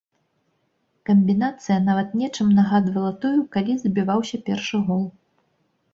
Камбінацыя 1.09 1.77
нават 1.89 2.17
нечым 2.21 2.47
нагадвала 2.61 3.13
тую, 3.27 3.37
калі 3.57 3.71
забіваўся 3.85 4.35
першы 4.49 4.85
гол. 4.89 5.05